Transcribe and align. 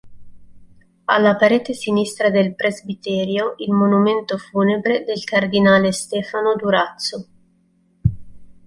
Alla 1.05 1.35
parete 1.35 1.73
sinistra 1.75 2.31
del 2.31 2.55
presbiterio, 2.55 3.53
il 3.57 3.71
monumento 3.71 4.35
funebre 4.39 5.03
del 5.03 5.23
cardinale 5.23 5.91
Stefano 5.91 6.55
Durazzo. 6.55 7.27